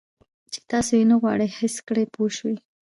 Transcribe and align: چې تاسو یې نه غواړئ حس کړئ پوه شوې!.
چې 0.51 0.59
تاسو 0.71 0.91
یې 0.99 1.05
نه 1.11 1.15
غواړئ 1.21 1.49
حس 1.57 1.75
کړئ 1.87 2.05
پوه 2.13 2.29
شوې!. 2.37 2.55